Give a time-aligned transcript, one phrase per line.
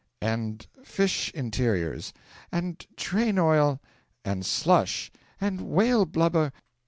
[0.19, 2.11] 'And fish interiors!'
[2.51, 3.79] 'And train oil'
[4.25, 6.51] 'And slush!' 'And whale blubber!